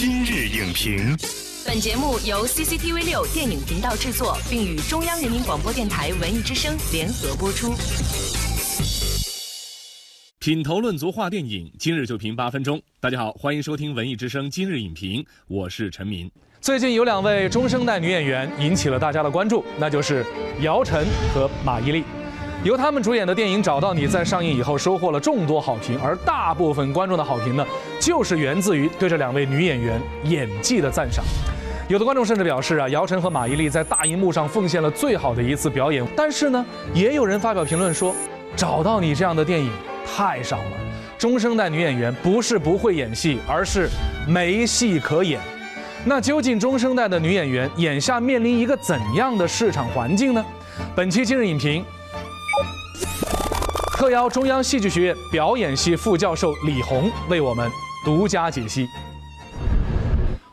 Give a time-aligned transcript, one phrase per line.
[0.00, 1.16] 今日影评，
[1.66, 7.74] 本节目由 CCTV 六电影频道制作，并与中央人民广播电台文艺之声联合播出。
[10.38, 12.80] 品头论足话电影，今日就评八分钟。
[13.00, 16.30] 大家好，欢迎收听文艺之声今日影评，我是陈明。
[16.60, 20.24] 最近有两位中生代女演员引起了大家的关注，那就是
[20.60, 21.04] 姚晨
[21.34, 22.04] 和马伊琍。
[22.64, 27.64] 由他们主演的电影《找到你》在上映以后收获了众多好评，而大部分观众的好评呢，
[28.00, 31.24] 就是源自于对这两位女演员演技的赞赏。
[31.86, 36.04] 有的观众甚至表示啊，姚晨和马伊琍在大荧幕上奉献了最好的一次表演。
[36.16, 38.12] 但是呢，也有人发表评论说，
[38.56, 39.70] 《找到你》这样的电影
[40.04, 40.72] 太少了。
[41.16, 43.88] 中生代女演员不是不会演戏，而是
[44.26, 45.40] 没戏可演。
[46.04, 50.44] 那究竟中生代的女演员眼下面临一个怎样的市场环境呢？
[50.96, 51.84] 本期今日影评。
[53.98, 57.68] 特邀中央戏剧学院表演系副教授李红为我们
[58.04, 58.88] 独家解析。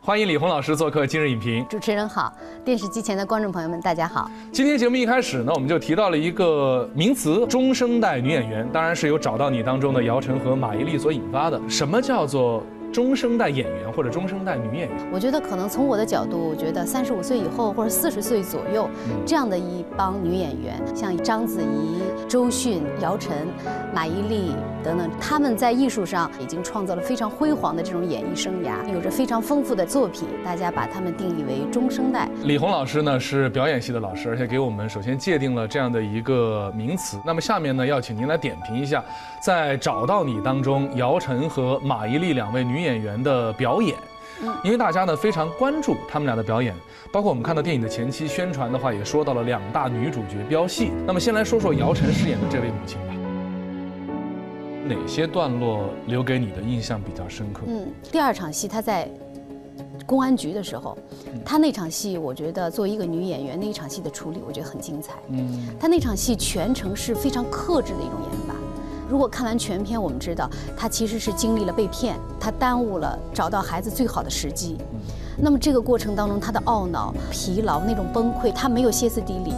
[0.00, 1.66] 欢迎李红老师做客今日影评。
[1.68, 2.32] 主持人好，
[2.64, 4.30] 电视机前的观众朋友们，大家好。
[4.52, 11.60] 今天节目一开始呢，我们就提到了一个名词——中生代女演员，当然是由《找到你》当中的姚晨和马伊琍所引发的。
[11.68, 12.62] 什么叫做？
[12.92, 18.88] 中生代演员或者中生代女演员，我觉得可能从我的角度，我觉得三十五岁以后或者四十岁左右，
[19.24, 23.48] 这样的一帮女演员，像章子怡、周迅、姚晨、
[23.94, 32.28] 马伊琍等等，她们在艺术上已经创造了非常辉煌的这种演艺生涯，有着非常丰富的作品，大家把她们定义为中生代。
[32.44, 37.18] 李红老师呢是表演系的老师，而且给我们首先界定了这样的一个名词。
[37.24, 39.02] 那么下面呢要请您来点评一下，
[39.40, 42.81] 在找到你当中，姚晨和马伊琍两位女。
[42.82, 43.96] 演员的表演，
[44.64, 46.74] 因为大家呢非常关注他们俩的表演，
[47.12, 50.90] 包括我们看到电影的前期宣传的话，也说到了两大女主角飙戏。
[51.06, 53.14] 那么先来说说姚晨饰演的这位母亲吧，
[54.86, 57.62] 哪些段落留给你的印象比较深刻？
[57.66, 59.08] 嗯，第二场戏她在
[60.04, 60.98] 公安局的时候，
[61.44, 65.14] 她那场戏，我觉得作为一个女演员，那一场戏的处理，我觉得很精彩。
[65.28, 68.51] 嗯，她那场戏全程是非常克制的一种演法。
[69.12, 74.78] 如果看完全片，我们知道他其实是经历了被骗，他耽误了找到孩子最好的时机。
[75.36, 79.52] 那么这个过程当中，他的懊恼、疲劳、那种崩溃，他没有歇斯底里。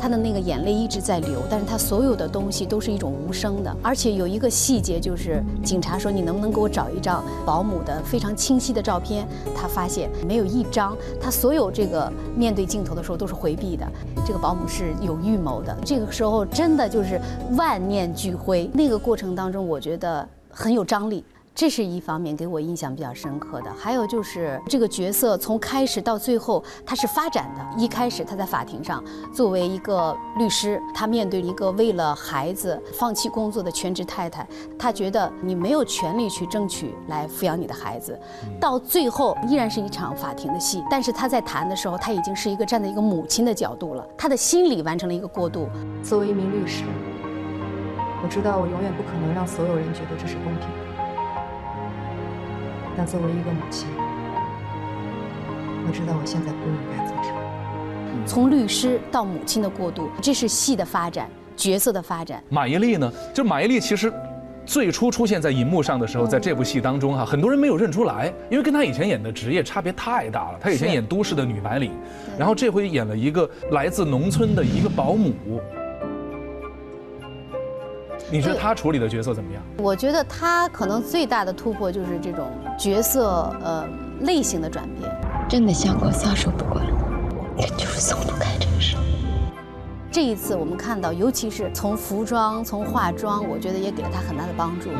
[0.00, 3.76] 他的那个眼泪一直在流，但是他所有的东西都是一种无声的。
[3.82, 9.26] 而且有一个细节，就是警察说你能不能给我找一张保姆的非常清晰的照片？
[9.54, 10.96] 他发现没有一张。
[11.20, 13.86] 他所有这个面对镜头的时候都是回避的。
[14.26, 15.76] 这个保姆是有预谋的。
[15.84, 17.20] 这个时候真的就是
[17.56, 18.70] 万念俱灰。
[18.72, 21.24] 那个过程当中，我觉得很有张力。
[21.58, 27.82] 这是一方面给我印象比较深刻的，还有就是这个角色从开始到最后他是发展的。
[27.82, 29.02] 一开始他在法庭上
[29.34, 34.46] 作为一个律师，他面对一个为了孩子放弃工作的全职太太，
[34.78, 38.16] 他觉得你没有权利去争取来抚养你的孩子。
[38.60, 45.68] 到最后依然是一场法庭的戏，但是他在谈的时候，他已经是一个站在一个母亲的角度了，他的心理完成了一个过渡。
[46.04, 46.84] 作为一名律师，
[48.22, 50.68] 我知道我永远不可能让所有人觉得这是公平。
[52.98, 53.86] 但作为一个母亲，
[55.86, 58.26] 我知道我现在不应该做什么。
[58.26, 62.42] 从律师到母亲的过渡，这是戏的发展，角色的发展。
[62.48, 63.12] 马伊琍呢？
[63.32, 64.12] 就马伊琍其实
[64.66, 70.58] 最初出现在银幕上的时候，在这部戏当中哈，很多人没有认出来，因为跟她以前演的职业差别太大了。
[70.60, 71.92] 她以前演都市的女白领，
[72.36, 75.32] 然后这回演了一个来自农村的一个保姆。
[78.30, 79.62] 你觉得他处理的角色怎么样？
[79.78, 82.46] 我觉得他可能最大的突破就是这种
[82.78, 83.88] 角色呃
[84.20, 85.10] 类型的转变。
[85.48, 86.84] 真的想过撒手不管，
[87.56, 88.98] 但就是松不开这个手。
[90.10, 94.90] 这一次我们看到，尤其是从服装、从化妆，我觉得也给了他很大的帮助。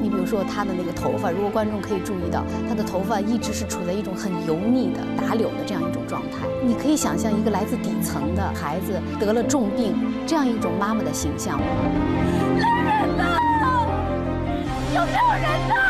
[0.00, 6.46] 你比如说他的那个头发，如果观众可以注意到，他的头发一直是处在一种很油腻的打绺的这样一种状态。
[6.64, 9.94] 你可以想象一个来自底层的孩子得了重病，
[10.26, 11.60] 这样一种妈妈的形象。
[15.18, 15.87] 有人呢？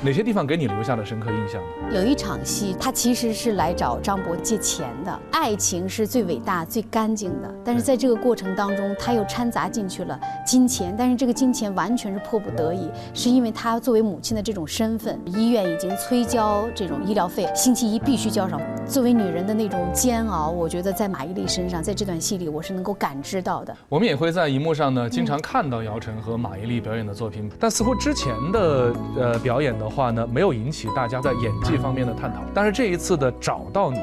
[0.00, 1.92] 哪些地方给你留下了深刻印象呢？
[1.92, 5.20] 有一场戏，他其实是来找张博借钱的。
[5.32, 10.94] 爱情是最伟大、最干净的，但是在这个过程当中，他又掺杂进去了金钱。
[10.96, 18.60] 但是这个金钱完全是迫不得已，是因为他作为母亲的这种身份，医院已经催交这种医疗费，星期一必须交上。
[18.86, 23.76] 作为女人的那种煎熬，我觉得在马伊琍身上，在这段戏里，我是能够感知到的。
[23.88, 32.40] 我们也会在荧幕上呢，经常看到姚晨和马伊琍表演的作品，但似乎之前的呃表演的话呢，没有引起大家在演技方面的探讨。
[32.54, 33.98] 但是这一次的找到你，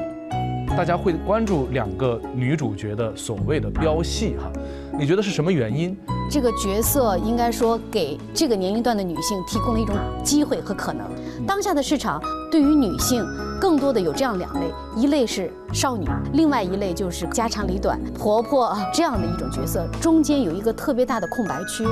[0.76, 4.52] 大家会关注两个女主角的所谓的飙戏哈，
[4.98, 5.96] 你觉得是什么原因
[6.28, 9.94] 这个角色应该说给这个年龄段的女性提供了一种
[10.24, 11.06] 机会和可能。
[11.46, 12.20] 当下的市场
[12.50, 13.24] 对于女性
[13.60, 21.84] 更多的有这样两类，一类是少女，另外一类就是家长里短婆婆这样的一种角色，中间有一个特别大的空白区，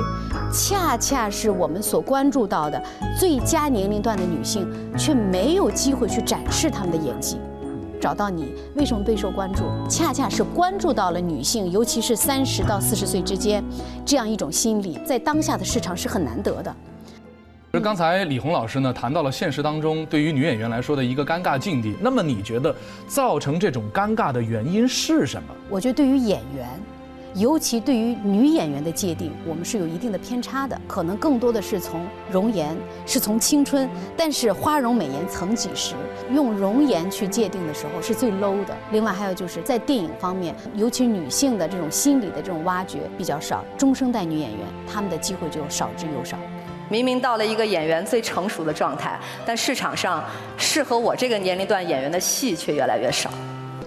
[0.51, 2.81] 恰恰是我们所关注到的
[3.17, 4.67] 最佳年龄段的女性，
[4.97, 7.37] 却没有机会去展示她们的演技。
[8.05, 9.63] 找到你为什么备受关注？
[9.89, 13.63] 恰恰是关注到了女性，尤其是三十到四十岁之间，
[14.05, 16.75] 这样一种心理，在当下的市场是很难得的。
[17.71, 22.75] 而刚才李红老师呢谈到了现实当中对于女演员来说的一个尴尬境地，那么你觉得
[23.07, 25.49] 造成这种尴尬的原因是什么？
[25.67, 26.69] 我觉得对于演员。
[27.35, 32.73] 尤其对于女演员的界定，我们是有一定的偏差的，可能更多的是从容颜，
[33.05, 33.89] 是从青春。
[34.15, 35.95] 但是花容美颜曾几时，
[36.31, 38.73] 用容颜去界定的时候是最 low 的。
[38.93, 46.37] 另外还有就是在电影方面，尤其女性的这种心理的这种挖掘比较少，中生代女演员她们的机会就少之又少。
[46.87, 50.23] 明明到了一个演员最成熟的状态，但市场上
[50.55, 53.29] 适合我这个年龄段演员的戏却越来越少。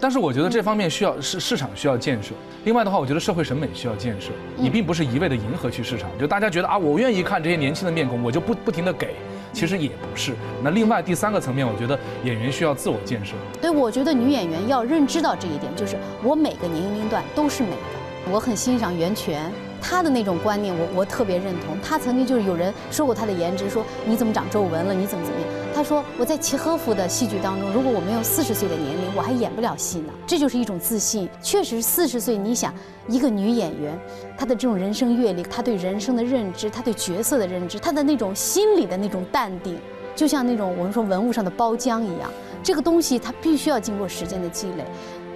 [0.00, 2.34] 但是我觉得这方面需要市市场需要建设。
[2.64, 4.30] 另外的话，我觉得社会审美需要建设。
[4.56, 9.14] 你并不是一味的迎合去市场，就大家觉得啊，我愿意看这些年轻的面孔，我就不不停的给。
[9.52, 10.34] 其实也不是。
[10.62, 13.32] 那另外第三个层面，我觉得演员需要自我建设。
[13.60, 18.30] 对，我觉得女演员要认知到这一点，就是我每个年龄段都是美的。
[18.30, 19.50] 我很欣赏袁泉。
[19.80, 21.78] 他的那种观念，我我特别认同。
[21.82, 24.92] 他曾经就是有人说过他的颜值，说你怎么长皱纹了？
[24.92, 25.48] 你怎么怎么样？
[25.74, 30.12] 他说我在契诃夫的戏剧当中，如果我没有四十岁的年龄，我还演不了戏呢。
[30.26, 31.28] 这就是一种自信。
[31.40, 32.74] 确实，四十岁，你想
[33.06, 33.98] 一个女演员，
[34.36, 39.78] 她的这种人生阅历，她对人生的认知，她对角色的认知，她的那种心理的那种淡定，
[40.16, 42.30] 就像那种我们说文物上的包浆一样。
[42.60, 44.84] 这个东西它必须要经过时间的积累。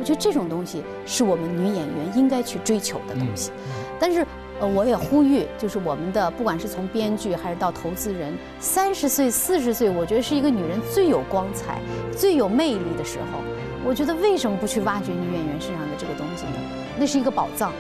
[0.00, 3.52] 我觉得这种东西是我们女演员应该去追求的东西。
[4.02, 4.26] 但是，
[4.58, 11.78] 呃，我也呼吁，就是我们的，不管是从编剧还是到投资人，三十岁、四十岁，我觉得是一个女人最有光彩、
[12.10, 13.38] 最有魅力的时候。
[13.84, 16.54] 我觉得为什么不去挖掘女演员身上的这个东西呢？
[16.98, 17.70] 那是一个宝藏。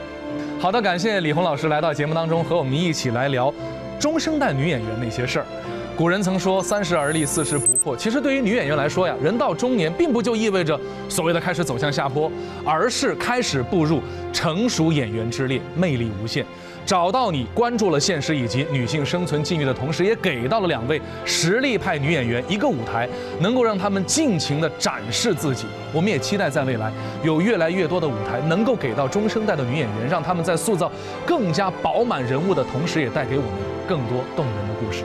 [0.60, 3.52] 好的，感谢李红老师来到节目当中，和我们一起来聊
[3.98, 5.46] 中生代女演员那些事儿。
[5.94, 7.94] 古人曾说“三十而立，四十不惑”。
[7.98, 10.78] 其实对于女演员来说呀，人到中年并不就意味着
[11.08, 12.32] 所谓的开始走向下坡，
[12.64, 14.00] 而是开始步入
[14.32, 16.44] 成熟演员之列，魅力无限。
[16.86, 23.06] 找到你，关注了现实以及女性生存境遇的同时，也给到了两位实力派女演员一个舞台，
[23.38, 25.66] 能够让他们尽情地展示自己。
[25.92, 26.90] 我们也期待在未来
[27.22, 30.90] 有越来越多的舞台能够给到中生代的女演员，让他们在塑造
[31.26, 33.52] 更加饱满人物的同时，也带给我们
[33.86, 35.04] 更多动人的故事。